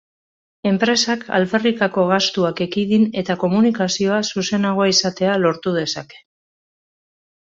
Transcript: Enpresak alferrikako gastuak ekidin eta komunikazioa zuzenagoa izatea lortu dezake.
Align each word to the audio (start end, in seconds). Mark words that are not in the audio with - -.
Enpresak 0.69 1.25
alferrikako 1.39 2.05
gastuak 2.11 2.63
ekidin 2.67 3.05
eta 3.23 3.37
komunikazioa 3.45 4.19
zuzenagoa 4.37 4.89
izatea 4.97 5.37
lortu 5.45 5.75
dezake. 5.81 6.25